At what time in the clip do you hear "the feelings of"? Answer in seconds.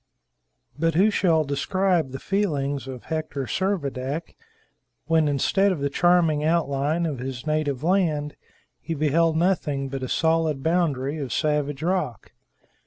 2.09-3.03